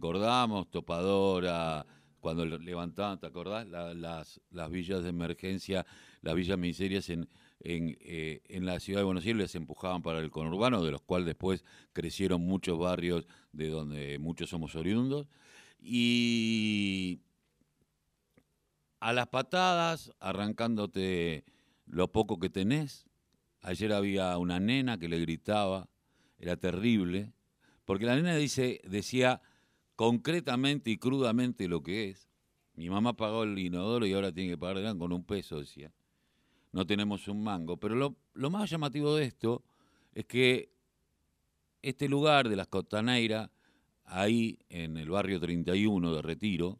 recordamos, 0.00 0.70
Topadora, 0.70 1.84
cuando 2.20 2.46
levantaban, 2.46 3.20
¿te 3.20 3.26
acordás? 3.26 3.66
las, 3.68 4.40
las 4.50 4.70
villas 4.70 5.02
de 5.02 5.10
emergencia, 5.10 5.84
las 6.22 6.34
villas 6.34 6.56
miserias 6.56 7.10
en, 7.10 7.28
en, 7.60 7.98
eh, 8.00 8.40
en, 8.48 8.64
la 8.64 8.80
ciudad 8.80 9.00
de 9.00 9.04
Buenos 9.04 9.26
Aires 9.26 9.36
les 9.36 9.54
empujaban 9.56 10.00
para 10.00 10.20
el 10.20 10.30
conurbano, 10.30 10.82
de 10.82 10.90
los 10.90 11.02
cuales 11.02 11.26
después 11.26 11.64
crecieron 11.92 12.40
muchos 12.40 12.78
barrios 12.78 13.26
de 13.52 13.68
donde 13.68 14.18
muchos 14.18 14.48
somos 14.48 14.74
oriundos. 14.74 15.26
Y 15.78 17.20
a 19.00 19.12
las 19.12 19.26
patadas, 19.26 20.12
arrancándote 20.18 21.44
lo 21.84 22.10
poco 22.10 22.38
que 22.38 22.48
tenés. 22.48 23.04
Ayer 23.60 23.92
había 23.92 24.38
una 24.38 24.60
nena 24.60 24.98
que 24.98 25.10
le 25.10 25.20
gritaba, 25.20 25.90
era 26.38 26.56
terrible, 26.56 27.34
porque 27.84 28.06
la 28.06 28.16
nena 28.16 28.34
dice, 28.36 28.80
decía 28.84 29.42
concretamente 30.00 30.90
y 30.90 30.96
crudamente 30.96 31.68
lo 31.68 31.82
que 31.82 32.08
es. 32.08 32.26
Mi 32.74 32.88
mamá 32.88 33.14
pagó 33.18 33.42
el 33.42 33.58
inodoro 33.58 34.06
y 34.06 34.14
ahora 34.14 34.32
tiene 34.32 34.52
que 34.52 34.56
pagar 34.56 34.96
con 34.96 35.12
un 35.12 35.24
peso, 35.24 35.60
decía. 35.60 35.92
No 36.72 36.86
tenemos 36.86 37.28
un 37.28 37.44
mango. 37.44 37.76
Pero 37.76 37.94
lo, 37.94 38.50
más 38.50 38.70
llamativo 38.70 39.14
de 39.14 39.26
esto 39.26 39.62
es 40.14 40.24
que 40.24 40.72
este 41.82 42.08
lugar 42.08 42.48
de 42.48 42.56
las 42.56 42.68
Costaneiras, 42.68 43.50
ahí 44.06 44.58
en 44.70 44.96
el 44.96 45.10
barrio 45.10 45.38
31 45.38 46.14
de 46.14 46.22
Retiro, 46.22 46.78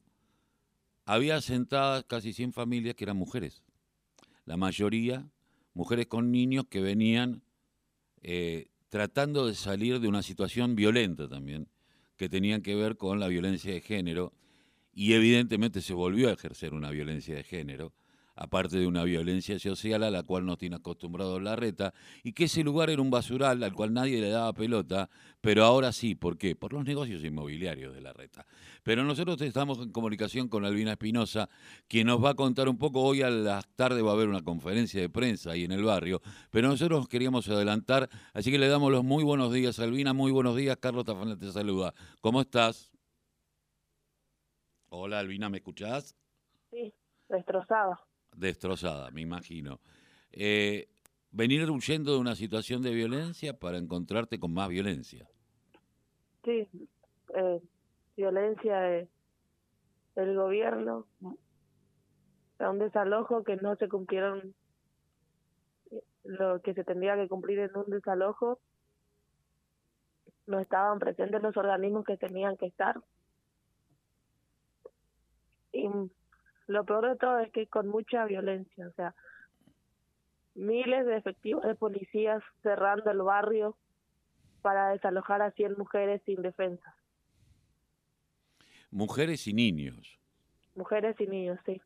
había 1.05 1.43
sentadas 1.43 2.05
casi 2.05 2.33
100 2.33 2.55
familias 2.55 2.95
que 2.95 3.05
eran 3.05 3.19
mujeres. 3.19 3.63
La 4.47 4.57
mayoría 4.57 5.29
mujeres 5.75 6.07
con 6.07 6.33
niños 6.33 6.65
que 6.71 6.81
venían 6.81 7.43
eh, 8.23 8.69
tratando 8.89 9.47
de 9.47 9.55
salir 9.55 10.01
de 10.01 10.09
una 10.09 10.23
situación 10.23 10.75
violenta 10.75 11.29
también, 11.29 11.69
que 12.21 12.29
tenían 12.29 12.61
que 12.61 12.75
ver 12.75 12.99
con 12.99 13.19
la 13.19 13.29
violencia 13.29 13.73
de 13.73 13.81
género, 13.81 14.35
y 14.93 15.15
evidentemente 15.15 15.81
se 15.81 15.95
volvió 15.95 16.29
a 16.29 16.33
ejercer 16.33 16.75
una 16.75 16.91
violencia 16.91 17.35
de 17.35 17.45
género, 17.45 17.95
aparte 18.37 18.79
de 18.79 18.87
una 18.87 19.05
violencia 19.05 19.59
social 19.59 20.03
a 20.03 20.11
la 20.11 20.23
cual 20.23 20.47
nos 20.47 20.59
tiene 20.59 20.77
acostumbrado 20.77 21.39
la 21.41 21.57
reta, 21.57 21.93
y 22.23 22.33
que 22.33 22.45
ese 22.45 22.63
lugar 22.63 22.91
era 22.91 23.03
un 23.03 23.11
basural 23.11 23.63
al 23.63 23.73
cual 23.73 23.93
nadie 23.93 24.21
le 24.21 24.31
daba 24.31 24.53
pelota, 24.53 25.11
pero 25.41 25.65
ahora 25.65 25.93
sí, 25.93 26.15
¿por 26.15 26.39
qué? 26.39 26.57
Por 26.57 26.73
los 26.73 26.85
negocios 26.85 27.23
inmobiliarios 27.25 27.95
de 27.95 28.01
la 28.01 28.13
reta. 28.13 28.47
Pero 28.83 29.05
nosotros 29.05 29.41
estamos 29.43 29.79
en 29.79 29.93
comunicación 29.93 30.49
con 30.49 30.65
Albina 30.65 30.93
Espinosa, 30.93 31.49
quien 31.89 32.07
nos 32.07 32.23
va 32.23 32.31
a 32.31 32.35
contar 32.35 32.69
un 32.69 32.79
poco, 32.79 33.03
hoy 33.03 33.23
a 33.23 33.31
las 33.31 33.67
tarde 33.77 34.03
va 34.03 34.11
a 34.11 34.15
haber 34.15 34.29
una 34.29 34.43
conferencia 34.43 35.01
de 35.01 35.09
prensa 35.09 35.53
ahí 35.53 35.65
en 35.65 35.73
el 35.73 35.85
barrio, 35.85 36.21
pero 36.51 36.69
nosotros 36.69 37.09
queríamos 37.09 37.49
adelantar, 37.49 38.09
así 38.33 38.51
que 38.51 38.59
le 38.59 38.69
damos 38.69 38.91
los 38.91 39.05
muy 39.05 39.25
buenos 39.25 39.53
días, 39.53 39.79
Albina, 39.79 40.13
muy 40.13 40.33
buenos 40.33 40.57
días, 40.57 40.77
Carlos 40.79 41.05
Tafana 41.05 41.39
te 41.39 41.51
saluda. 41.53 41.95
¿Cómo 42.21 42.41
estás? 42.41 42.91
Hola 44.89 45.21
Albina, 45.21 45.49
¿me 45.49 45.59
escuchás? 45.59 46.17
Sí, 46.71 46.93
destrozada 47.29 48.01
destrozada, 48.41 49.11
me 49.11 49.21
imagino. 49.21 49.81
Eh, 50.33 50.89
venir 51.31 51.69
huyendo 51.71 52.13
de 52.15 52.19
una 52.19 52.35
situación 52.35 52.83
de 52.83 52.93
violencia 52.93 53.59
para 53.59 53.79
encontrarte 53.79 54.41
con 54.41 54.53
más 54.53 54.69
violencia. 54.69 55.29
Sí, 56.45 56.69
eh, 57.35 57.61
violencia 58.17 58.81
de, 58.81 59.09
del 60.17 60.35
gobierno, 60.35 61.07
un 61.21 62.79
desalojo 62.79 63.45
que 63.45 63.57
no 63.57 63.77
se 63.77 63.89
cumplieron 63.89 64.55
lo 66.25 66.61
que 66.61 66.75
se 66.75 66.85
tendría 66.85 67.17
que 67.17 67.29
cumplir 67.29 67.59
en 67.61 67.77
un 67.77 67.89
desalojo, 67.89 68.61
no 70.47 70.61
estaban 70.61 70.99
presentes 70.99 71.43
los 71.43 71.57
organismos 71.57 72.05
que 72.05 72.17
tenían 72.17 72.57
que 72.57 72.67
estar. 72.67 73.01
Y 75.73 75.89
lo 76.71 76.85
peor 76.85 77.09
de 77.09 77.17
todo 77.17 77.41
es 77.41 77.51
que 77.51 77.67
con 77.67 77.89
mucha 77.89 78.25
violencia, 78.27 78.87
o 78.87 78.93
sea, 78.93 79.15
miles 80.55 81.05
de 81.05 81.17
efectivos 81.17 81.65
de 81.65 81.75
policías 81.75 82.43
cerrando 82.63 83.11
el 83.11 83.23
barrio 83.23 83.77
para 84.63 84.91
desalojar 84.91 85.43
a 85.43 85.51
100 85.51 85.75
mujeres 85.77 86.23
sin 86.25 86.43
defensa. 86.43 86.95
Mujeres 88.93 89.49
y 89.49 89.53
niños. 89.53 90.21
Mujeres 90.77 91.17
y 91.21 91.27
niños, 91.27 91.59
sí. 91.67 91.81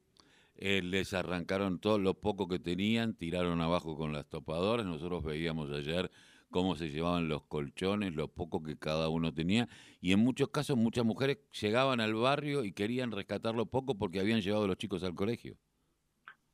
Eh, 0.57 0.83
les 0.83 1.15
arrancaron 1.15 1.79
todo 1.79 1.99
lo 1.99 2.15
poco 2.15 2.47
que 2.47 2.59
tenían, 2.59 3.15
tiraron 3.15 3.63
abajo 3.63 3.97
con 3.97 4.13
las 4.13 4.29
topadoras. 4.29 4.85
Nosotros 4.85 5.25
veíamos 5.25 5.71
ayer 5.71 6.11
cómo 6.55 6.77
se 6.77 6.89
llevaban 6.89 7.29
los 7.29 7.43
colchones, 7.43 8.15
lo 8.15 8.29
poco 8.29 8.63
que 8.63 8.79
cada 8.79 9.09
uno 9.09 9.35
tenía, 9.35 9.69
y 10.01 10.13
en 10.13 10.21
muchos 10.21 10.51
casos 10.51 10.77
muchas 10.77 11.05
mujeres 11.05 11.39
llegaban 11.51 12.01
al 12.01 12.15
barrio 12.15 12.63
y 12.63 12.71
querían 12.71 13.11
rescatar 13.11 13.57
lo 13.57 13.67
poco 13.67 13.97
porque 13.97 14.21
habían 14.21 14.41
llevado 14.41 14.63
a 14.63 14.69
los 14.69 14.77
chicos 14.77 15.03
al 15.03 15.17
colegio. 15.17 15.57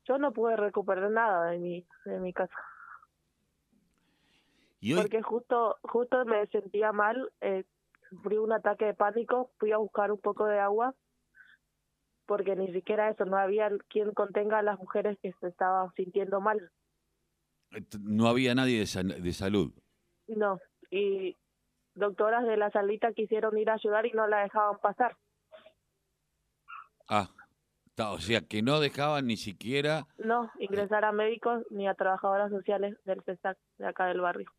Yo 0.06 0.16
no 0.16 0.32
pude 0.32 0.56
recuperar 0.56 1.10
nada 1.10 1.50
de 1.50 1.58
mi, 1.58 1.86
de 2.06 2.18
mi 2.18 2.32
casa. 2.32 2.54
Porque 4.96 5.20
justo, 5.20 5.76
justo 5.82 6.24
me 6.24 6.46
sentía 6.46 6.92
mal, 6.92 7.30
eh, 7.42 7.64
sufrí 8.08 8.38
un 8.38 8.52
ataque 8.52 8.86
de 8.86 8.94
pánico, 8.94 9.50
fui 9.58 9.70
a 9.72 9.76
buscar 9.76 10.12
un 10.12 10.18
poco 10.18 10.46
de 10.46 10.60
agua, 10.60 10.94
porque 12.24 12.56
ni 12.56 12.72
siquiera 12.72 13.10
eso, 13.10 13.26
no 13.26 13.36
había 13.36 13.68
quien 13.90 14.14
contenga 14.14 14.60
a 14.60 14.62
las 14.62 14.78
mujeres 14.78 15.18
que 15.20 15.34
se 15.42 15.48
estaban 15.48 15.92
sintiendo 15.94 16.40
mal. 16.40 16.70
No 18.00 18.28
había 18.28 18.54
nadie 18.54 18.78
de, 18.78 19.04
de 19.20 19.32
salud. 19.34 19.74
No, 20.36 20.60
y 20.90 21.36
doctoras 21.94 22.46
de 22.46 22.56
la 22.56 22.70
salita 22.70 23.12
quisieron 23.12 23.58
ir 23.58 23.70
a 23.70 23.74
ayudar 23.74 24.06
y 24.06 24.12
no 24.12 24.26
la 24.26 24.42
dejaban 24.42 24.78
pasar. 24.80 25.16
Ah, 27.08 27.28
o 27.98 28.18
sea, 28.18 28.40
que 28.40 28.62
no 28.62 28.80
dejaban 28.80 29.26
ni 29.26 29.36
siquiera... 29.36 30.06
No, 30.18 30.50
ingresar 30.58 31.04
a 31.04 31.12
médicos 31.12 31.64
ni 31.70 31.86
a 31.88 31.94
trabajadoras 31.94 32.50
sociales 32.50 32.96
del 33.04 33.22
CESAC 33.22 33.58
de 33.78 33.86
acá 33.88 34.06
del 34.06 34.20
barrio. 34.20 34.50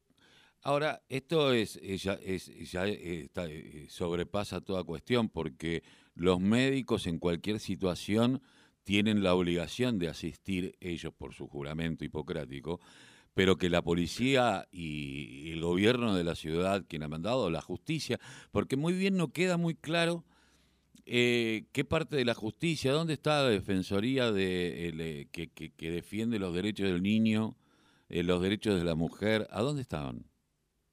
Ahora, 0.64 1.02
esto 1.10 1.54
es, 1.54 1.82
ya, 2.04 2.14
es, 2.22 2.46
ya 2.72 2.86
eh, 2.86 3.22
está, 3.24 3.46
eh, 3.48 3.88
sobrepasa 3.90 4.62
toda 4.62 4.84
cuestión 4.84 5.30
porque 5.30 5.82
los 6.14 6.40
médicos 6.40 7.08
en 7.08 7.18
cualquier 7.18 7.60
situación 7.60 8.44
tienen 8.84 9.24
la 9.24 9.34
obligación 9.34 9.98
de 9.98 10.10
asistir 10.10 10.76
ellos 10.80 11.14
por 11.14 11.34
su 11.34 11.48
juramento 11.48 12.06
hipocrático 12.06 12.80
pero 13.34 13.58
que 13.58 13.70
la 13.70 13.82
policía 13.82 14.68
y 14.72 15.52
el 15.52 15.62
gobierno 15.62 16.16
de 16.16 16.24
la 16.24 16.36
ciudad, 16.36 16.84
quien 16.88 17.04
ha 17.04 17.08
mandado, 17.08 17.50
la 17.50 17.62
justicia, 17.62 18.20
porque 18.52 18.76
muy 18.76 18.94
bien 18.94 19.18
no 19.18 19.30
queda 19.30 19.58
muy 19.58 19.76
claro 19.76 20.24
eh, 21.06 21.64
qué 21.74 21.84
parte 21.84 22.16
de 22.16 22.26
la 22.26 22.34
justicia, 22.34 22.92
dónde 22.92 23.14
está 23.14 23.44
la 23.44 23.50
defensoría 23.50 24.32
de, 24.32 24.90
eh, 24.90 25.28
que, 25.32 25.92
defiende 25.92 26.40
los 26.40 26.54
derechos 26.54 26.88
del 26.88 27.02
niño, 27.02 27.56
eh, 28.10 28.24
los 28.24 28.42
derechos 28.42 28.78
de 28.78 28.86
la 28.86 28.96
mujer, 28.96 29.48
¿a 29.52 29.62
dónde 29.62 29.82
estaban? 29.82 30.26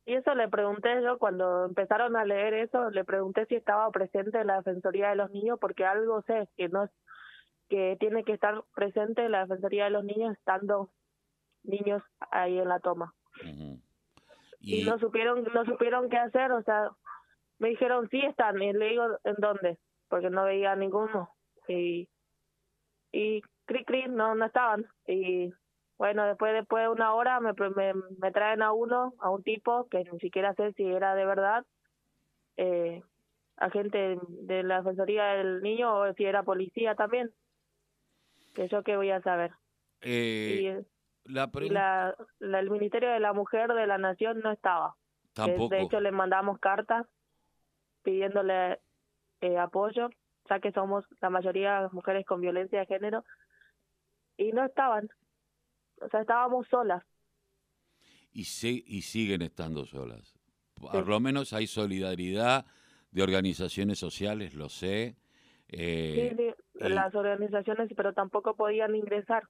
Y 0.06 0.14
eso 0.14 0.34
le 0.34 0.48
pregunté 0.48 0.88
yo 1.02 1.18
cuando 1.18 1.66
empezaron 1.66 2.16
a 2.16 2.24
leer 2.24 2.54
eso, 2.54 2.90
le 2.90 3.04
pregunté 3.04 3.44
si 3.46 3.56
estaba 3.56 3.90
presente 3.90 4.42
la 4.44 4.56
defensoría 4.56 5.10
de 5.10 5.16
los 5.16 5.30
niños, 5.30 5.58
porque 5.60 5.84
algo 5.84 6.22
sé 6.22 6.48
que 6.56 6.68
no 6.68 6.88
que 7.68 7.98
tiene 8.00 8.24
que 8.24 8.32
estar 8.32 8.64
presente 8.74 9.28
la 9.28 9.40
defensoría 9.40 9.84
de 9.84 9.90
los 9.90 10.02
niños 10.02 10.32
estando 10.32 10.90
niños 11.62 12.02
ahí 12.30 12.58
en 12.58 12.68
la 12.68 12.80
toma. 12.80 13.14
¿Y? 14.60 14.84
no 14.84 14.98
supieron 14.98 15.44
no 15.54 15.64
supieron 15.64 16.10
qué 16.10 16.16
hacer, 16.16 16.50
o 16.52 16.62
sea, 16.62 16.90
me 17.58 17.68
dijeron, 17.70 18.08
sí 18.10 18.20
están, 18.20 18.60
y 18.62 18.72
le 18.72 18.88
digo, 18.88 19.04
¿en 19.24 19.34
dónde? 19.38 19.78
Porque 20.08 20.30
no 20.30 20.44
veía 20.44 20.74
ninguno. 20.76 21.30
Y, 21.66 22.08
y 23.12 23.42
cri 23.66 23.84
cri, 23.84 24.06
no, 24.08 24.34
no 24.34 24.46
estaban. 24.46 24.86
Y 25.06 25.52
bueno, 25.98 26.24
después, 26.26 26.54
después 26.54 26.84
de 26.84 26.88
una 26.88 27.14
hora 27.14 27.40
me, 27.40 27.52
me, 27.52 27.94
me 28.18 28.32
traen 28.32 28.62
a 28.62 28.72
uno, 28.72 29.14
a 29.18 29.30
un 29.30 29.42
tipo, 29.42 29.88
que 29.88 30.04
ni 30.04 30.18
siquiera 30.20 30.54
sé 30.54 30.72
si 30.74 30.84
era 30.84 31.14
de 31.14 31.26
verdad, 31.26 31.66
eh, 32.56 33.02
agente 33.56 34.18
de 34.28 34.62
la 34.62 34.78
Defensoría 34.78 35.34
del 35.34 35.60
Niño 35.62 35.98
o 35.98 36.12
si 36.14 36.24
era 36.24 36.42
policía 36.42 36.94
también. 36.94 37.32
Que 38.54 38.68
yo 38.68 38.82
qué 38.82 38.96
voy 38.96 39.10
a 39.10 39.20
saber. 39.22 39.52
Eh, 40.00 40.84
la, 41.28 42.14
el 42.40 42.70
Ministerio 42.70 43.10
de 43.10 43.20
la 43.20 43.32
Mujer 43.32 43.72
de 43.72 43.86
la 43.86 43.98
Nación 43.98 44.40
no 44.40 44.50
estaba. 44.50 44.96
Tampoco. 45.34 45.74
De 45.74 45.82
hecho, 45.82 46.00
le 46.00 46.10
mandamos 46.10 46.58
cartas 46.58 47.06
pidiéndole 48.02 48.80
eh, 49.40 49.58
apoyo, 49.58 50.08
ya 50.48 50.60
que 50.60 50.72
somos 50.72 51.04
la 51.20 51.30
mayoría 51.30 51.88
mujeres 51.92 52.24
con 52.26 52.40
violencia 52.40 52.80
de 52.80 52.86
género, 52.86 53.24
y 54.36 54.52
no 54.52 54.64
estaban. 54.64 55.08
O 56.00 56.08
sea, 56.08 56.20
estábamos 56.20 56.66
solas. 56.68 57.04
Y, 58.32 58.44
se, 58.44 58.68
y 58.68 59.02
siguen 59.02 59.42
estando 59.42 59.84
solas. 59.84 60.34
Por 60.74 61.08
lo 61.08 61.20
menos 61.20 61.52
hay 61.52 61.66
solidaridad 61.66 62.64
de 63.10 63.22
organizaciones 63.22 63.98
sociales, 63.98 64.54
lo 64.54 64.68
sé. 64.68 65.16
Eh, 65.68 66.34
sí, 66.36 66.88
las 66.88 67.14
organizaciones, 67.14 67.90
pero 67.96 68.12
tampoco 68.12 68.54
podían 68.54 68.94
ingresar. 68.94 69.42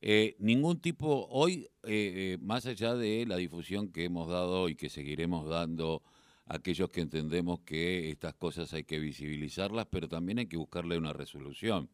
Eh, 0.00 0.36
ningún 0.38 0.80
tipo, 0.80 1.26
hoy, 1.30 1.68
eh, 1.82 2.34
eh, 2.34 2.38
más 2.40 2.66
allá 2.66 2.94
de 2.94 3.24
la 3.26 3.36
difusión 3.36 3.88
que 3.92 4.04
hemos 4.04 4.28
dado 4.28 4.68
y 4.68 4.74
que 4.74 4.90
seguiremos 4.90 5.48
dando 5.48 6.02
aquellos 6.46 6.90
que 6.90 7.00
entendemos 7.00 7.60
que 7.60 8.10
estas 8.10 8.34
cosas 8.34 8.72
hay 8.74 8.84
que 8.84 8.98
visibilizarlas, 8.98 9.86
pero 9.90 10.08
también 10.08 10.38
hay 10.38 10.46
que 10.46 10.56
buscarle 10.56 10.98
una 10.98 11.12
resolución. 11.12 11.88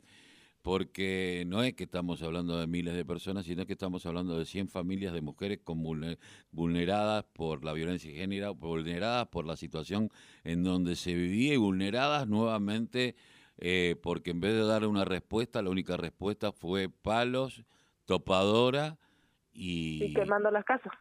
Porque 0.62 1.44
no 1.48 1.62
es 1.64 1.74
que 1.74 1.84
estamos 1.84 2.22
hablando 2.22 2.56
de 2.58 2.68
miles 2.68 2.94
de 2.94 3.04
personas, 3.04 3.46
sino 3.46 3.66
que 3.66 3.72
estamos 3.72 4.06
hablando 4.06 4.38
de 4.38 4.46
100 4.46 4.68
familias 4.68 5.12
de 5.12 5.20
mujeres 5.20 5.58
con 5.64 5.82
vulneradas 6.52 7.24
por 7.32 7.64
la 7.64 7.72
violencia 7.72 8.10
de 8.12 8.16
género, 8.16 8.54
vulneradas 8.54 9.26
por 9.28 9.44
la 9.44 9.56
situación 9.56 10.10
en 10.44 10.62
donde 10.62 10.94
se 10.94 11.14
vivía 11.14 11.54
y 11.54 11.56
vulneradas 11.56 12.28
nuevamente 12.28 13.16
eh, 13.58 13.96
porque 14.02 14.30
en 14.30 14.40
vez 14.40 14.54
de 14.54 14.64
dar 14.64 14.86
una 14.86 15.04
respuesta, 15.04 15.62
la 15.62 15.70
única 15.70 15.96
respuesta 15.96 16.52
fue 16.52 16.88
palos, 16.88 17.62
topadora 18.04 18.98
y... 19.52 20.04
Y 20.04 20.14
quemando 20.14 20.50
las 20.50 20.64
casas. 20.64 20.92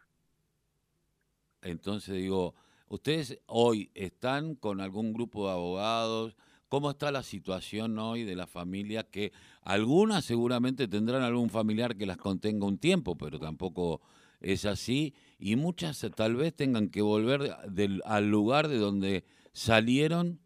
Entonces 1.62 2.16
digo, 2.16 2.54
ustedes 2.88 3.38
hoy 3.46 3.90
están 3.94 4.54
con 4.54 4.80
algún 4.80 5.12
grupo 5.12 5.46
de 5.46 5.52
abogados, 5.52 6.36
¿cómo 6.68 6.90
está 6.90 7.12
la 7.12 7.22
situación 7.22 7.98
hoy 7.98 8.24
de 8.24 8.34
la 8.34 8.46
familia? 8.46 9.04
Que 9.04 9.32
algunas 9.62 10.24
seguramente 10.24 10.88
tendrán 10.88 11.22
algún 11.22 11.50
familiar 11.50 11.96
que 11.96 12.06
las 12.06 12.16
contenga 12.16 12.66
un 12.66 12.78
tiempo, 12.78 13.16
pero 13.16 13.38
tampoco 13.38 14.00
es 14.40 14.66
así, 14.66 15.14
y 15.38 15.54
muchas 15.56 16.04
tal 16.16 16.34
vez 16.34 16.54
tengan 16.54 16.88
que 16.88 17.00
volver 17.00 17.56
del, 17.68 18.02
al 18.04 18.28
lugar 18.28 18.68
de 18.68 18.78
donde 18.78 19.24
salieron 19.52 20.40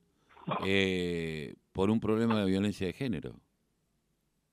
eh, 0.64 1.55
por 1.73 1.91
un 1.91 2.00
problema 2.00 2.41
de 2.41 2.47
violencia 2.47 2.87
de 2.87 2.93
género. 2.93 3.41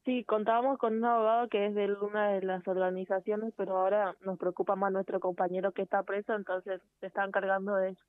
Sí, 0.05 0.25
contábamos 0.25 0.77
con 0.79 0.97
un 0.97 1.05
abogado 1.05 1.47
que 1.47 1.67
es 1.67 1.75
de 1.75 1.93
una 1.93 2.29
de 2.33 2.41
las 2.41 2.67
organizaciones, 2.67 3.53
pero 3.55 3.77
ahora 3.77 4.17
nos 4.21 4.37
preocupa 4.37 4.75
más 4.75 4.91
nuestro 4.91 5.19
compañero 5.21 5.71
que 5.71 5.83
está 5.83 6.03
preso, 6.03 6.35
entonces 6.35 6.81
se 6.99 7.07
está 7.07 7.23
encargando 7.23 7.75
de 7.75 7.91
eso. 7.91 8.03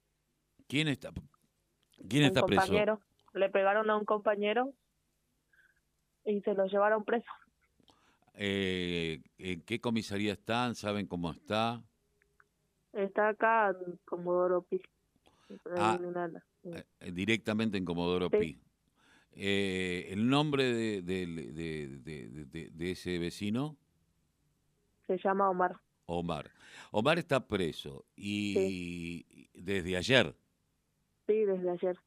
¿Quién 0.67 0.88
está, 0.88 1.11
quién 2.08 2.25
está 2.25 2.41
compañero. 2.41 3.00
Le 3.32 3.49
pegaron 3.49 3.91
a 3.91 3.96
un 3.96 4.05
compañero 4.05 4.73
y 6.25 6.41
se 6.41 6.55
lo 6.55 6.67
llevaron 6.67 7.05
preso. 7.05 7.31
Eh, 8.35 9.23
¿En 9.38 9.61
qué 9.62 9.81
comisaría 9.81 10.32
están? 10.32 10.75
¿Saben 10.75 11.06
cómo 11.06 11.31
está? 11.31 11.81
Está 12.93 13.29
acá 13.29 13.70
en 13.87 13.99
Comodoro 14.05 14.62
Pi. 14.62 14.81
Ah, 15.76 15.99
eh, 16.64 17.12
directamente 17.12 17.79
en 17.79 17.85
Comodoro 17.85 18.31
Pi. 18.31 18.61
Eh, 19.36 20.08
¿El 20.10 20.28
nombre 20.28 20.72
de, 20.72 21.02
de, 21.02 22.70
de, 22.70 22.90
ese 22.90 23.19
vecino? 23.19 23.76
Se 25.06 25.19
llama 25.19 25.50
Omar. 25.50 25.76
Omar. 26.06 26.50
Omar 26.90 27.19
está 27.19 27.46
preso 27.46 28.04
y 28.16 29.48
desde 29.54 29.96
ayer. 29.96 30.34
Sí, 31.26 31.44
desde 31.44 31.70
ayer. 31.70 31.98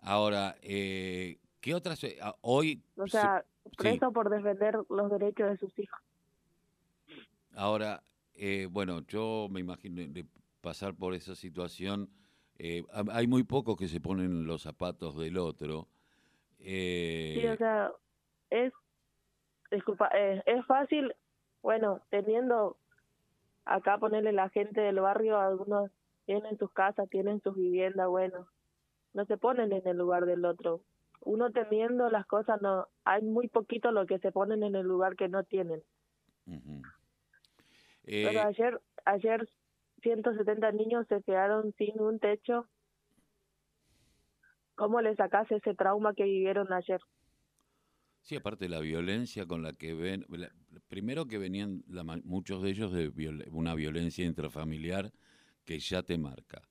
Ahora, 0.00 0.56
eh, 0.62 1.38
¿qué 1.60 1.74
otras? 1.74 2.02
Eh, 2.04 2.18
hoy. 2.40 2.82
O 2.96 3.06
sea, 3.06 3.44
preso 3.76 4.12
por 4.12 4.30
defender 4.30 4.76
los 4.88 5.10
derechos 5.10 5.50
de 5.50 5.56
sus 5.58 5.78
hijos. 5.78 6.00
Ahora, 7.54 8.02
eh, 8.34 8.68
bueno, 8.70 9.00
yo 9.06 9.48
me 9.50 9.60
imagino 9.60 9.96
de 9.96 10.26
pasar 10.60 10.94
por 10.94 11.14
esa 11.14 11.34
situación. 11.34 12.08
Eh, 12.58 12.84
hay 13.12 13.26
muy 13.26 13.42
pocos 13.42 13.76
que 13.76 13.88
se 13.88 14.00
ponen 14.00 14.46
los 14.46 14.62
zapatos 14.62 15.16
del 15.16 15.38
otro 15.38 15.88
eh... 16.70 17.38
Sí, 17.40 17.46
o 17.46 17.56
sea, 17.56 17.92
es, 18.50 18.72
disculpa, 19.70 20.10
eh, 20.14 20.42
es 20.44 20.66
fácil, 20.66 21.14
bueno, 21.62 22.02
teniendo 22.10 22.76
acá 23.64 23.96
ponerle 23.96 24.32
la 24.32 24.50
gente 24.50 24.82
del 24.82 25.00
barrio, 25.00 25.38
algunos 25.38 25.90
tienen 26.26 26.58
sus 26.58 26.70
casas, 26.72 27.08
tienen 27.08 27.40
sus 27.40 27.56
viviendas, 27.56 28.06
bueno, 28.08 28.46
no 29.14 29.24
se 29.24 29.38
ponen 29.38 29.72
en 29.72 29.86
el 29.86 29.96
lugar 29.96 30.26
del 30.26 30.44
otro. 30.44 30.82
Uno 31.22 31.50
teniendo 31.50 32.10
las 32.10 32.26
cosas, 32.26 32.60
no 32.60 32.86
hay 33.04 33.22
muy 33.22 33.48
poquito 33.48 33.90
lo 33.90 34.04
que 34.06 34.18
se 34.18 34.30
ponen 34.30 34.62
en 34.62 34.76
el 34.76 34.86
lugar 34.86 35.16
que 35.16 35.28
no 35.28 35.44
tienen. 35.44 35.82
Pero 36.44 36.80
eh, 38.04 38.38
ayer, 38.38 38.80
ayer 39.06 39.48
170 40.02 40.70
niños 40.72 41.06
se 41.08 41.22
quedaron 41.22 41.72
sin 41.78 41.98
un 42.00 42.18
techo 42.18 42.66
¿Cómo 44.78 45.00
le 45.00 45.16
sacás 45.16 45.50
ese 45.50 45.74
trauma 45.74 46.14
que 46.14 46.22
vivieron 46.22 46.72
ayer? 46.72 47.00
Sí, 48.22 48.36
aparte 48.36 48.66
de 48.66 48.68
la 48.68 48.78
violencia 48.78 49.44
con 49.44 49.60
la 49.60 49.72
que 49.72 49.92
ven, 49.92 50.24
primero 50.86 51.26
que 51.26 51.36
venían 51.36 51.82
muchos 52.22 52.62
de 52.62 52.70
ellos 52.70 52.92
de 52.92 53.10
una 53.50 53.74
violencia 53.74 54.24
intrafamiliar 54.24 55.12
que 55.64 55.80
ya 55.80 56.04
te 56.04 56.16
marca. 56.16 56.62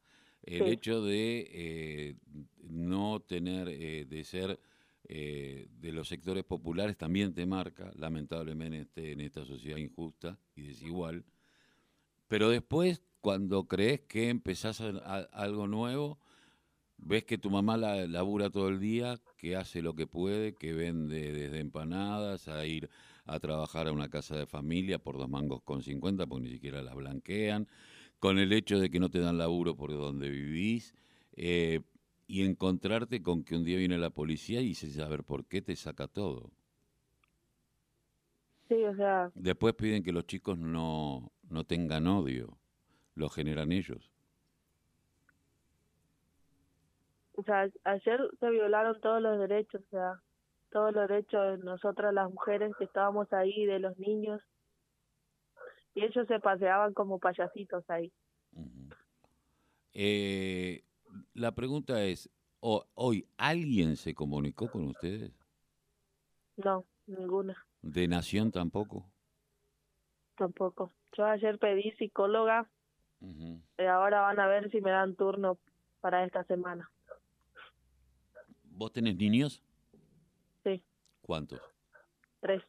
El 0.42 0.68
hecho 0.68 1.04
de 1.04 1.50
eh, 1.52 2.16
no 2.62 3.20
tener, 3.20 3.68
eh, 3.68 4.06
de 4.06 4.24
ser 4.24 4.58
eh, 5.04 5.68
de 5.70 5.92
los 5.92 6.08
sectores 6.08 6.46
populares 6.46 6.96
también 6.96 7.34
te 7.34 7.46
marca, 7.46 7.92
lamentablemente, 7.98 9.12
en 9.12 9.20
esta 9.20 9.44
sociedad 9.44 9.78
injusta 9.78 10.40
y 10.56 10.62
desigual. 10.62 11.26
Pero 12.30 12.50
después, 12.50 13.02
cuando 13.20 13.68
crees 13.68 14.00
que 14.02 14.30
empezás 14.30 14.80
algo 14.80 15.68
nuevo, 15.68 16.20
ves 16.98 17.24
que 17.24 17.38
tu 17.38 17.50
mamá 17.50 17.78
la, 17.78 18.08
labura 18.08 18.50
todo 18.50 18.70
el 18.70 18.80
día, 18.80 19.18
que 19.38 19.56
hace 19.56 19.82
lo 19.82 19.96
que 19.96 20.08
puede, 20.08 20.54
que 20.56 20.74
vende 20.74 21.32
desde 21.32 21.60
empanadas 21.60 22.48
a 22.48 22.66
ir 22.66 22.90
a 23.26 23.40
trabajar 23.40 23.88
a 23.88 23.92
una 23.92 24.10
casa 24.10 24.38
de 24.38 24.46
familia 24.46 25.00
por 25.00 25.18
dos 25.18 25.30
mangos 25.30 25.62
con 25.64 25.84
50, 25.84 26.26
porque 26.28 26.46
ni 26.46 26.52
siquiera 26.52 26.82
la 26.82 26.94
blanquean, 26.94 27.68
con 28.20 28.40
el 28.40 28.52
hecho 28.54 28.80
de 28.80 28.90
que 28.90 29.00
no 29.00 29.10
te 29.10 29.20
dan 29.20 29.38
laburo 29.38 29.76
por 29.76 29.92
donde 29.92 30.30
vivís, 30.30 30.96
eh, 31.34 31.82
y 32.26 32.44
encontrarte 32.44 33.22
con 33.22 33.44
que 33.44 33.56
un 33.56 33.64
día 33.64 33.78
viene 33.78 33.98
la 33.98 34.10
policía 34.10 34.62
y 34.62 34.68
dices, 34.68 35.00
a 35.00 35.08
ver, 35.08 35.24
¿por 35.24 35.46
qué 35.46 35.62
te 35.62 35.76
saca 35.76 36.08
todo? 36.08 36.52
Sí, 38.68 38.76
o 38.84 38.96
sea... 38.96 39.32
Después 39.34 39.76
piden 39.76 40.04
que 40.04 40.12
los 40.12 40.26
chicos 40.26 40.58
no, 40.58 41.32
no 41.50 41.64
tengan 41.64 42.08
odio, 42.08 42.58
lo 43.16 43.30
generan 43.30 43.72
ellos. 43.72 44.12
O 47.38 47.44
sea, 47.44 47.70
ayer 47.84 48.20
se 48.40 48.50
violaron 48.50 49.00
todos 49.00 49.22
los 49.22 49.38
derechos, 49.38 49.82
o 49.84 49.90
sea, 49.92 50.20
todos 50.72 50.92
los 50.92 51.08
derechos 51.08 51.60
de 51.60 51.64
nosotras 51.64 52.12
las 52.12 52.32
mujeres 52.32 52.74
que 52.80 52.86
estábamos 52.86 53.32
ahí, 53.32 53.66
de 53.68 53.78
los 53.78 53.96
niños, 54.00 54.42
y 55.94 56.04
ellos 56.04 56.28
se 56.28 56.40
paseaban 56.40 56.96
como 56.96 57.20
payasitos 57.20 57.88
ahí. 57.92 58.12
eh, 59.94 60.84
la 61.36 61.52
pregunta 61.52 62.04
es, 62.04 62.28
¿hoy 62.60 63.28
alguien 63.38 63.98
se 63.98 64.16
comunicó 64.16 64.68
con 64.72 64.88
ustedes? 64.88 65.32
No, 66.56 66.86
ninguna. 67.06 67.68
¿De 67.84 68.08
Nación 68.08 68.52
tampoco? 68.52 69.06
Tampoco. 70.36 70.92
Yo 71.16 71.26
ayer 71.26 71.60
pedí 71.60 71.92
psicóloga 71.92 72.68
y 73.22 73.84
ahora 73.84 74.22
van 74.22 74.40
a 74.40 74.48
ver 74.48 74.72
si 74.72 74.82
me 74.82 74.90
dan 74.90 75.16
turno 75.16 75.60
para 76.02 76.26
esta 76.26 76.44
semana. 76.46 76.90
¿Vos 78.78 78.94
tenés 78.94 79.16
niños? 79.16 79.64
Sí. 80.64 80.84
¿Cuántos? 81.22 81.60
Tres. 82.40 82.64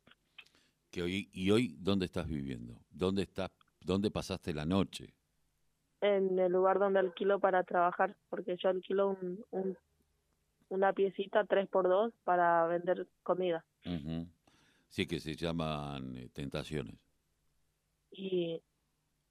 Que 0.91 1.03
hoy, 1.03 1.29
¿Y 1.35 1.51
hoy 1.51 1.77
dónde 1.79 2.07
estás 2.07 2.27
viviendo? 2.27 2.81
¿Dónde, 2.91 3.23
estás, 3.23 3.51
¿Dónde 3.81 4.11
pasaste 4.11 4.55
la 4.55 4.65
noche? 4.65 5.13
En 6.01 6.39
el 6.39 6.51
lugar 6.51 6.79
donde 6.79 6.99
alquilo 6.99 7.39
para 7.41 7.63
trabajar, 7.63 8.17
porque 8.31 8.57
yo 8.57 8.71
alquilo 8.71 9.11
un, 9.11 9.45
un 9.51 9.77
una 10.71 10.93
piecita 10.93 11.45
tres 11.45 11.69
por 11.69 11.89
dos 11.89 12.13
para 12.25 12.67
vender 12.67 13.07
comida. 13.23 13.65
Sí, 14.89 15.07
que 15.07 15.21
se 15.21 15.35
llaman 15.35 16.17
eh, 16.17 16.29
tentaciones. 16.33 16.95
Y, 18.11 18.63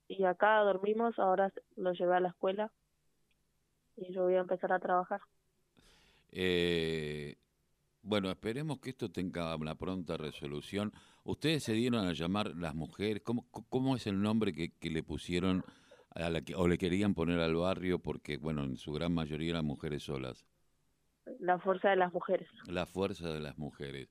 y 0.07 0.23
acá 0.25 0.59
dormimos, 0.59 1.17
ahora 1.17 1.51
lo 1.75 1.93
llevé 1.93 2.15
a 2.17 2.19
la 2.19 2.29
escuela 2.29 2.71
y 3.95 4.13
yo 4.13 4.23
voy 4.23 4.35
a 4.35 4.41
empezar 4.41 4.71
a 4.71 4.79
trabajar. 4.79 5.21
Eh, 6.29 7.37
bueno, 8.01 8.29
esperemos 8.29 8.79
que 8.79 8.91
esto 8.91 9.11
tenga 9.11 9.55
una 9.55 9.75
pronta 9.75 10.15
resolución. 10.15 10.93
Ustedes 11.23 11.63
se 11.63 11.73
dieron 11.73 12.07
a 12.07 12.13
llamar 12.13 12.55
las 12.55 12.73
mujeres. 12.73 13.21
¿Cómo, 13.21 13.45
cómo 13.69 13.95
es 13.95 14.07
el 14.07 14.21
nombre 14.21 14.53
que, 14.53 14.89
le 14.89 15.03
pusieron 15.03 15.63
a 16.15 16.29
la 16.29 16.41
que, 16.41 16.55
o 16.55 16.67
le 16.67 16.77
querían 16.77 17.13
poner 17.13 17.39
al 17.39 17.55
barrio? 17.55 17.99
Porque, 17.99 18.37
bueno, 18.37 18.63
en 18.63 18.77
su 18.77 18.93
gran 18.93 19.13
mayoría 19.13 19.51
eran 19.51 19.65
mujeres 19.65 20.03
solas. 20.03 20.45
La 21.39 21.59
fuerza 21.59 21.89
de 21.89 21.97
las 21.97 22.13
mujeres. 22.13 22.47
La 22.67 22.85
fuerza 22.85 23.29
de 23.29 23.41
las 23.41 23.57
mujeres. 23.57 24.09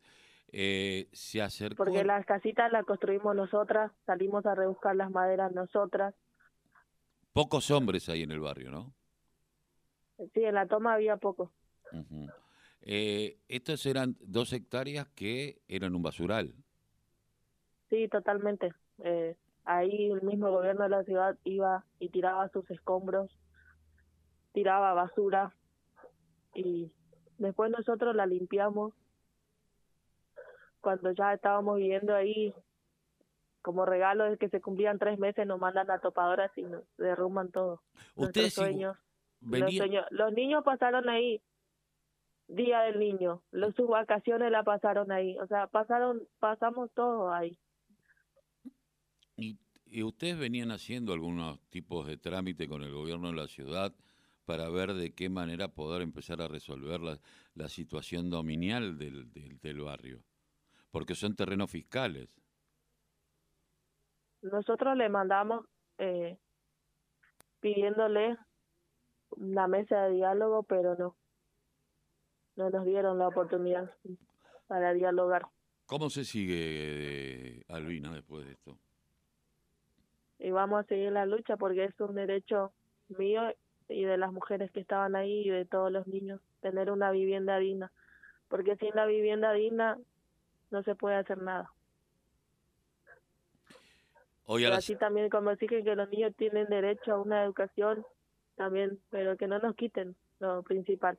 Eh, 0.53 1.09
se 1.13 1.41
acercó. 1.41 1.85
Porque 1.85 2.05
las 2.05 2.27
casitas 2.27 2.71
las 2.71 2.85
construimos 2.85 3.35
nosotras, 3.35 3.93
salimos 4.05 4.45
a 4.45 4.55
rebuscar 4.55 4.95
las 4.95 5.11
maderas 5.11 5.53
nosotras. 5.53 6.15
Pocos 7.33 7.71
hombres 7.71 8.11
ahí 8.11 8.23
en 8.23 8.33
el 8.33 8.41
barrio, 8.41 8.71
¿no? 8.71 8.95
Sí, 10.35 10.45
en 10.45 10.55
la 10.55 10.67
toma 10.67 10.95
había 10.95 11.17
pocos 11.17 11.51
eh, 12.83 13.39
estas 13.49 13.85
eran 13.87 14.17
dos 14.21 14.53
hectáreas 14.53 15.07
que 15.15 15.61
eran 15.69 15.95
un 15.95 16.03
basural. 16.03 16.55
Sí, 17.91 18.09
totalmente. 18.09 18.73
Eh, 18.99 19.37
ahí 19.65 20.11
el 20.11 20.23
mismo 20.23 20.51
gobierno 20.51 20.85
de 20.85 20.89
la 20.91 21.05
ciudad 21.05 21.37
iba 21.45 21.85
y 21.99 22.09
tiraba 22.11 22.49
sus 22.51 22.71
escombros 22.71 23.31
tiraba 24.53 24.95
basura 24.95 25.55
y 26.55 26.91
después 27.37 27.71
nosotros 27.71 28.17
la 28.17 28.25
limpiamos. 28.25 28.95
Cuando 30.81 31.11
ya 31.13 31.35
estábamos 31.35 31.77
viviendo 31.77 32.15
ahí, 32.15 32.55
como 33.61 33.85
regalo 33.85 34.25
de 34.25 34.39
que 34.39 34.49
se 34.49 34.63
cumplían 34.63 34.99
tres 34.99 35.19
meses, 35.19 35.47
nos 35.47 35.61
mandan 35.61 35.91
a 35.91 35.99
topadoras 35.99 36.51
y 36.57 36.63
nos 36.63 36.85
derrumban 36.97 37.51
todo. 37.51 37.83
Ustedes 38.15 38.55
sueños, 38.55 38.97
venía- 39.41 39.67
los 39.67 39.75
sueños. 39.77 40.07
Los 40.11 40.33
niños 40.33 40.65
pasaron 40.65 41.07
ahí 41.11 41.43
día 42.49 42.81
del 42.83 42.99
niño, 42.99 43.43
los, 43.51 43.75
sus 43.75 43.89
vacaciones 43.89 44.51
la 44.51 44.63
pasaron 44.63 45.11
ahí, 45.13 45.37
o 45.39 45.47
sea, 45.47 45.67
pasaron, 45.69 46.23
pasamos 46.39 46.91
todo 46.95 47.33
ahí. 47.33 47.59
y, 49.37 49.59
y 49.87 50.03
ustedes 50.03 50.39
venían 50.39 50.71
haciendo 50.71 51.13
algunos 51.13 51.61
tipos 51.71 52.07
de 52.07 52.17
trámite 52.17 52.69
con 52.69 52.83
el 52.83 52.93
gobierno 52.93 53.29
de 53.29 53.35
la 53.37 53.47
ciudad 53.49 53.95
para 54.45 54.69
ver 54.69 54.95
de 54.95 55.15
qué 55.15 55.29
manera 55.29 55.69
poder 55.69 56.03
empezar 56.03 56.41
a 56.43 56.49
resolver 56.49 57.01
la, 57.01 57.19
la 57.55 57.69
situación 57.69 58.31
dominial 58.31 58.99
del, 58.99 59.33
del, 59.33 59.59
del 59.61 59.81
barrio. 59.81 60.23
Porque 60.91 61.15
son 61.15 61.35
terrenos 61.37 61.71
fiscales. 61.71 62.29
Nosotros 64.43 64.97
le 64.97 65.09
mandamos 65.09 65.67
eh, 65.99 66.39
pidiéndole 67.61 68.39
una 69.31 69.67
mesa 69.67 70.05
de 70.05 70.15
diálogo, 70.15 70.63
pero 70.63 70.95
no, 70.97 71.17
no 72.57 72.71
nos 72.71 72.85
dieron 72.85 73.19
la 73.19 73.29
oportunidad 73.29 73.91
para 74.67 74.93
dialogar. 74.93 75.47
¿Cómo 75.87 76.11
se 76.11 76.25
sigue, 76.25 76.57
eh, 76.59 77.65
Albina, 77.69 78.13
después 78.13 78.45
de 78.45 78.53
esto? 78.53 78.79
Y 80.39 80.51
vamos 80.51 80.81
a 80.81 80.89
seguir 80.89 81.13
la 81.13 81.27
lucha 81.27 81.57
porque 81.57 81.85
es 81.85 82.01
un 82.01 82.15
derecho 82.17 82.73
mío 83.09 83.43
y 83.89 84.05
de 84.05 84.17
las 84.17 84.33
mujeres 84.33 84.71
que 84.73 84.81
estaban 84.81 85.15
ahí 85.15 85.43
y 85.47 85.51
de 85.51 85.65
todos 85.65 85.93
los 85.93 86.07
niños, 86.07 86.41
tener 86.61 86.91
una 86.91 87.11
vivienda 87.11 87.59
digna. 87.59 87.93
Porque 88.49 88.77
sin 88.77 88.95
la 88.95 89.07
vivienda 89.07 89.53
digna 89.53 89.99
no 90.71 90.83
se 90.83 90.95
puede 90.95 91.17
hacer 91.17 91.41
nada. 91.41 91.71
Hoy 94.45 94.65
a 94.65 94.71
las, 94.71 94.79
así 94.79 94.97
también 94.97 95.29
como 95.29 95.55
dije 95.57 95.83
que 95.83 95.97
los 95.97 96.09
niños 96.11 96.33
tienen 96.37 96.67
derecho 96.69 97.15
a 97.15 97.21
una 97.21 97.45
educación 97.45 98.05
también, 98.57 99.01
pero 99.11 99.37
que 99.37 99.49
no 99.49 99.59
nos 99.59 99.75
quiten 99.75 100.17
lo 100.39 100.63
principal, 100.63 101.19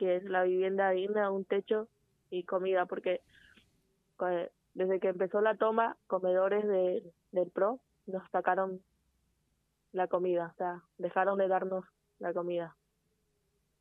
que 0.00 0.16
es 0.16 0.24
la 0.24 0.44
vivienda 0.44 0.88
digna, 0.92 1.30
un 1.30 1.44
techo 1.44 1.86
y 2.30 2.44
comida, 2.44 2.86
porque 2.86 3.20
desde 4.72 4.98
que 4.98 5.08
empezó 5.08 5.42
la 5.42 5.56
toma, 5.56 5.98
comedores 6.06 6.66
de, 6.66 7.12
del 7.32 7.50
PRO 7.50 7.80
nos 8.06 8.22
sacaron 8.30 8.82
la 9.92 10.06
comida, 10.06 10.52
o 10.54 10.56
sea, 10.56 10.82
dejaron 10.96 11.36
de 11.38 11.48
darnos 11.48 11.84
la 12.18 12.32
comida 12.32 12.74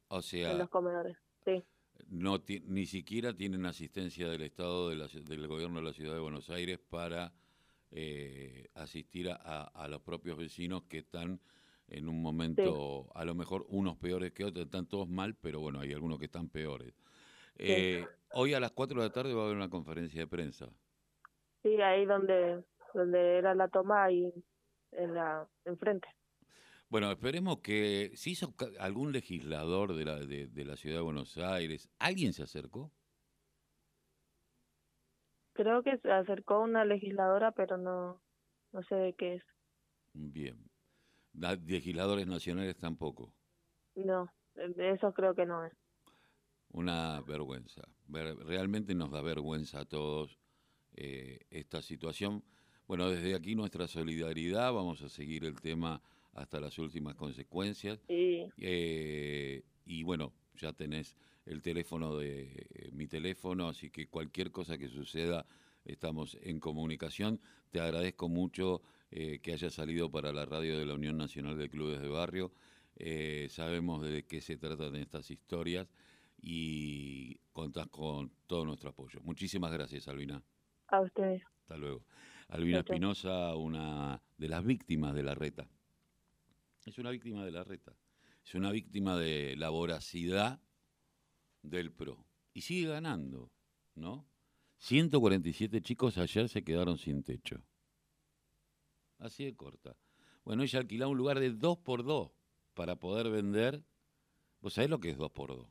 o 0.09 0.17
en 0.17 0.21
sea, 0.23 0.53
los 0.55 0.69
comedores. 0.69 1.15
Sí, 1.45 1.63
no 2.09 2.43
ni 2.67 2.85
siquiera 2.85 3.33
tienen 3.33 3.65
asistencia 3.65 4.27
del 4.27 4.41
Estado 4.41 4.89
de 4.89 4.97
la 4.97 5.07
del 5.07 5.47
gobierno 5.47 5.79
de 5.79 5.85
la 5.85 5.93
ciudad 5.93 6.15
de 6.15 6.19
Buenos 6.19 6.49
Aires 6.49 6.79
para 6.79 7.31
eh, 7.91 8.67
asistir 8.75 9.29
a- 9.29 9.63
a 9.63 9.87
los 9.87 10.01
propios 10.01 10.37
vecinos 10.37 10.83
que 10.83 10.97
están 10.99 11.39
en 11.89 12.09
un 12.09 12.21
momento, 12.21 13.09
a 13.15 13.25
lo 13.25 13.35
mejor 13.35 13.65
unos 13.69 13.97
peores 13.97 14.31
que 14.33 14.45
otros, 14.45 14.65
están 14.65 14.87
todos 14.87 15.07
mal, 15.09 15.35
pero 15.35 15.59
bueno, 15.59 15.79
hay 15.79 15.93
algunos 15.93 16.19
que 16.19 16.25
están 16.25 16.49
peores. 16.49 16.93
Eh, 17.57 18.07
hoy 18.31 18.53
a 18.53 18.59
las 18.59 18.71
4 18.71 19.01
de 19.01 19.07
la 19.07 19.13
tarde 19.13 19.33
va 19.33 19.41
a 19.43 19.45
haber 19.45 19.57
una 19.57 19.69
conferencia 19.69 20.21
de 20.21 20.27
prensa. 20.27 20.69
sí, 21.63 21.81
ahí 21.81 22.05
donde 22.05 22.63
donde 22.93 23.37
era 23.37 23.53
la 23.55 23.67
toma 23.67 24.03
ahí 24.05 24.33
en 24.91 25.13
la 25.13 25.47
enfrente. 25.65 26.07
Bueno, 26.89 27.11
esperemos 27.11 27.59
que 27.61 28.11
si 28.15 28.31
hizo 28.31 28.53
algún 28.79 29.11
legislador 29.11 29.93
de 29.95 30.05
la, 30.05 30.15
de, 30.19 30.47
de 30.47 30.65
la 30.65 30.75
ciudad 30.75 30.97
de 30.97 31.01
Buenos 31.03 31.37
Aires, 31.37 31.89
¿alguien 31.99 32.33
se 32.33 32.43
acercó? 32.43 32.91
Creo 35.53 35.83
que 35.83 35.99
se 35.99 36.11
acercó 36.11 36.59
una 36.59 36.85
legisladora, 36.85 37.51
pero 37.51 37.77
no 37.77 38.19
no 38.71 38.81
sé 38.83 38.95
de 38.95 39.13
qué 39.13 39.35
es. 39.35 39.43
Bien. 40.13 40.68
Legisladores 41.65 42.27
nacionales 42.27 42.77
tampoco. 42.77 43.33
No, 43.95 44.31
eso 44.55 45.13
creo 45.13 45.33
que 45.33 45.45
no 45.45 45.65
es. 45.65 45.73
Una 46.71 47.21
vergüenza. 47.21 47.81
Ver- 48.07 48.37
realmente 48.37 48.93
nos 48.93 49.11
da 49.11 49.21
vergüenza 49.21 49.79
a 49.79 49.85
todos 49.85 50.37
eh, 50.95 51.39
esta 51.49 51.81
situación. 51.81 52.43
Bueno, 52.87 53.09
desde 53.09 53.35
aquí 53.35 53.55
nuestra 53.55 53.87
solidaridad, 53.87 54.73
vamos 54.73 55.01
a 55.01 55.09
seguir 55.09 55.45
el 55.45 55.59
tema 55.61 56.01
hasta 56.33 56.59
las 56.59 56.77
últimas 56.77 57.15
consecuencias. 57.15 57.99
Y 58.07 58.45
Eh, 58.57 59.63
y 59.85 60.03
bueno, 60.03 60.33
ya 60.55 60.73
tenés 60.73 61.15
el 61.45 61.61
teléfono 61.61 62.15
de 62.17 62.67
eh, 62.69 62.89
mi 62.91 63.07
teléfono, 63.07 63.67
así 63.67 63.89
que 63.89 64.07
cualquier 64.07 64.51
cosa 64.51 64.77
que 64.77 64.89
suceda, 64.89 65.45
estamos 65.85 66.37
en 66.41 66.59
comunicación. 66.59 67.39
Te 67.71 67.79
agradezco 67.79 68.27
mucho 68.29 68.81
eh, 69.11 69.39
que 69.39 69.53
hayas 69.53 69.73
salido 69.73 70.11
para 70.11 70.31
la 70.31 70.45
radio 70.45 70.77
de 70.77 70.85
la 70.85 70.93
Unión 70.93 71.17
Nacional 71.17 71.57
de 71.57 71.69
Clubes 71.69 72.01
de 72.01 72.07
Barrio. 72.07 72.51
Eh, 72.95 73.47
sabemos 73.49 74.03
de 74.03 74.25
qué 74.25 74.41
se 74.41 74.57
tratan 74.57 74.95
estas 74.95 75.31
historias 75.31 75.87
y 76.41 77.35
contás 77.51 77.87
con 77.87 78.31
todo 78.47 78.65
nuestro 78.65 78.89
apoyo. 78.89 79.19
Muchísimas 79.23 79.71
gracias, 79.71 80.07
Albina. 80.07 80.43
a 80.87 81.01
ustedes. 81.01 81.43
Hasta 81.61 81.77
luego. 81.77 82.03
Albina. 82.49 82.79
Espinosa, 82.79 83.55
una 83.55 84.21
de 84.37 84.47
las 84.47 84.63
víctimas 84.65 85.13
de 85.13 85.23
la 85.23 85.35
reta. 85.35 85.67
Es 86.85 86.97
una 86.97 87.11
víctima 87.11 87.45
de 87.45 87.51
la 87.51 87.63
reta. 87.63 87.95
Es 88.43 88.55
una 88.55 88.71
víctima 88.71 89.17
de 89.17 89.55
la 89.55 89.69
voracidad 89.69 90.59
del 91.61 91.91
PRO. 91.91 92.25
Y 92.53 92.61
sigue 92.61 92.89
ganando, 92.89 93.51
¿no? 93.95 94.25
147 94.77 95.81
chicos 95.81 96.17
ayer 96.17 96.49
se 96.49 96.63
quedaron 96.63 96.97
sin 96.97 97.23
techo. 97.23 97.61
Así 99.19 99.45
de 99.45 99.55
corta. 99.55 99.95
Bueno, 100.43 100.63
ella 100.63 100.79
alquilaba 100.79 101.11
un 101.11 101.17
lugar 101.17 101.39
de 101.39 101.51
2 101.51 101.77
por 101.77 102.03
2 102.03 102.31
para 102.73 102.95
poder 102.95 103.29
vender. 103.29 103.83
¿Vos 104.61 104.73
sabés 104.73 104.89
lo 104.89 104.99
que 104.99 105.09
es 105.11 105.17
2 105.17 105.31
por 105.31 105.49
2 105.49 105.67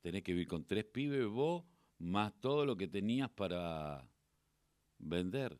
Tenés 0.00 0.22
que 0.22 0.32
vivir 0.32 0.48
con 0.48 0.64
tres 0.64 0.84
pibes 0.84 1.26
vos, 1.26 1.64
más 1.98 2.32
todo 2.40 2.64
lo 2.64 2.76
que 2.76 2.88
tenías 2.88 3.28
para 3.30 4.08
vender. 4.98 5.58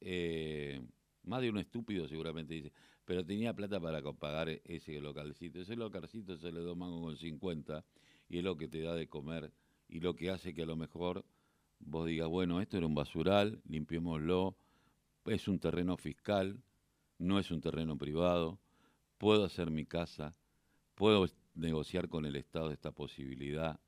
Eh, 0.00 0.80
más 1.24 1.40
de 1.40 1.50
un 1.50 1.58
estúpido 1.58 2.06
seguramente 2.06 2.54
dice, 2.54 2.72
pero 3.04 3.24
tenía 3.24 3.52
plata 3.54 3.80
para 3.80 4.00
pagar 4.12 4.48
e- 4.48 4.62
ese 4.64 5.00
localcito. 5.00 5.60
Ese 5.60 5.74
localcito 5.74 6.36
se 6.36 6.52
le 6.52 6.62
da 6.62 6.74
mango 6.74 7.00
con 7.00 7.16
50 7.16 7.84
y 8.28 8.38
es 8.38 8.44
lo 8.44 8.56
que 8.56 8.68
te 8.68 8.80
da 8.80 8.94
de 8.94 9.08
comer 9.08 9.52
y 9.88 10.00
lo 10.00 10.14
que 10.14 10.30
hace 10.30 10.54
que 10.54 10.62
a 10.62 10.66
lo 10.66 10.76
mejor 10.76 11.24
vos 11.78 12.06
digas, 12.06 12.28
bueno, 12.28 12.60
esto 12.60 12.76
era 12.76 12.86
un 12.86 12.94
basural, 12.94 13.60
limpiémoslo, 13.68 14.56
es 15.26 15.48
un 15.48 15.58
terreno 15.58 15.96
fiscal, 15.96 16.62
no 17.18 17.38
es 17.38 17.50
un 17.50 17.60
terreno 17.60 17.96
privado, 17.96 18.58
puedo 19.18 19.44
hacer 19.44 19.70
mi 19.70 19.86
casa, 19.86 20.36
puedo 20.94 21.26
negociar 21.54 22.08
con 22.08 22.26
el 22.26 22.36
Estado 22.36 22.70
esta 22.70 22.92
posibilidad. 22.92 23.80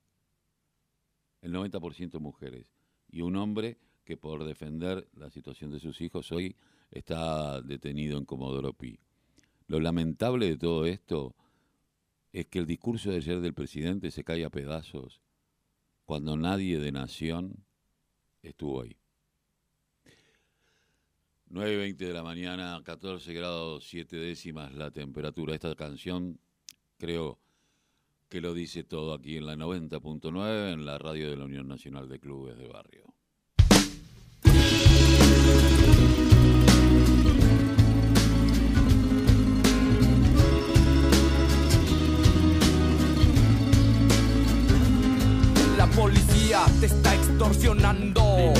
El 1.41 1.53
90% 1.53 2.19
mujeres 2.19 2.73
y 3.09 3.21
un 3.21 3.35
hombre 3.35 3.77
que 4.03 4.17
por 4.17 4.43
defender 4.43 5.07
la 5.13 5.29
situación 5.29 5.71
de 5.71 5.79
sus 5.79 6.01
hijos 6.01 6.31
hoy 6.31 6.55
está 6.91 7.61
detenido 7.61 8.17
en 8.17 8.25
Comodoro 8.25 8.73
Pi. 8.73 8.99
Lo 9.67 9.79
lamentable 9.79 10.47
de 10.47 10.57
todo 10.57 10.85
esto 10.85 11.35
es 12.33 12.47
que 12.47 12.59
el 12.59 12.65
discurso 12.65 13.11
de 13.11 13.17
ayer 13.17 13.39
del 13.39 13.53
presidente 13.53 14.11
se 14.11 14.23
cae 14.23 14.43
a 14.43 14.49
pedazos 14.49 15.21
cuando 16.05 16.35
nadie 16.35 16.79
de 16.79 16.91
nación 16.91 17.65
estuvo 18.41 18.81
ahí. 18.81 18.95
9.20 21.49 21.97
de 21.97 22.13
la 22.13 22.21
mañana, 22.21 22.79
14 22.83 23.33
grados 23.33 23.87
7 23.89 24.15
décimas 24.17 24.73
la 24.73 24.91
temperatura. 24.91 25.55
Esta 25.55 25.75
canción 25.75 26.39
creo 26.97 27.39
que 28.29 28.39
lo 28.39 28.53
dice 28.53 28.83
todo 28.83 29.13
aquí 29.13 29.37
en 29.37 29.47
la 29.47 29.55
90.9, 29.55 30.73
en 30.73 30.85
la 30.85 30.99
radio 30.99 31.29
de 31.29 31.37
la 31.37 31.45
Unión 31.45 31.67
Nacional 31.67 32.07
de 32.07 32.19
Clubes 32.19 32.57
de 32.57 32.67
Barrio. 32.67 33.08
Te 46.79 46.85
está 46.87 47.13
extorsionando. 47.15 48.53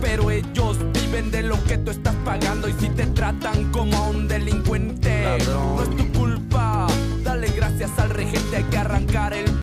Pero 0.00 0.30
ellos 0.30 0.78
viven 0.92 1.30
de 1.30 1.42
lo 1.42 1.62
que 1.64 1.78
tú 1.78 1.90
estás 1.90 2.14
pagando. 2.24 2.68
Y 2.68 2.72
si 2.74 2.88
te 2.90 3.06
tratan 3.06 3.70
como 3.70 3.96
a 3.96 4.08
un 4.08 4.28
delincuente, 4.28 5.38
no 5.46 5.82
es 5.82 5.96
tu 5.96 6.12
culpa. 6.18 6.86
Dale 7.22 7.48
gracias 7.48 7.90
al 7.98 8.10
regente, 8.10 8.56
hay 8.56 8.64
que 8.64 8.78
arrancar 8.78 9.32
el 9.32 9.50